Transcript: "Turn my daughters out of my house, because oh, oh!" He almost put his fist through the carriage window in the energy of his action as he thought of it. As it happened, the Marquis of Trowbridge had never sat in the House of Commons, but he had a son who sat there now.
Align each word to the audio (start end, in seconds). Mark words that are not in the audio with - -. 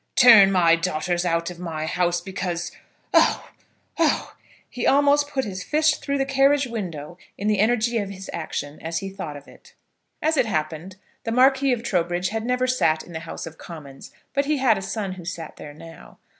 "Turn 0.15 0.51
my 0.51 0.75
daughters 0.75 1.25
out 1.25 1.51
of 1.51 1.59
my 1.59 1.85
house, 1.85 2.21
because 2.21 2.71
oh, 3.13 3.47
oh!" 3.99 4.35
He 4.67 4.87
almost 4.87 5.27
put 5.29 5.45
his 5.45 5.61
fist 5.61 6.03
through 6.03 6.17
the 6.17 6.25
carriage 6.25 6.65
window 6.65 7.19
in 7.37 7.47
the 7.47 7.59
energy 7.59 7.99
of 7.99 8.09
his 8.09 8.27
action 8.33 8.81
as 8.81 8.97
he 8.97 9.11
thought 9.11 9.37
of 9.37 9.47
it. 9.47 9.75
As 10.19 10.37
it 10.37 10.47
happened, 10.47 10.95
the 11.23 11.31
Marquis 11.31 11.71
of 11.71 11.83
Trowbridge 11.83 12.29
had 12.29 12.47
never 12.47 12.65
sat 12.65 13.03
in 13.03 13.13
the 13.13 13.19
House 13.29 13.45
of 13.45 13.59
Commons, 13.59 14.09
but 14.33 14.45
he 14.45 14.57
had 14.57 14.75
a 14.75 14.81
son 14.81 15.11
who 15.11 15.23
sat 15.23 15.57
there 15.57 15.71
now. 15.71 16.17